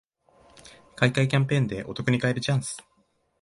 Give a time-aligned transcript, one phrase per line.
[0.95, 2.79] 買い換えキャンペーンでお得に買えるチャンス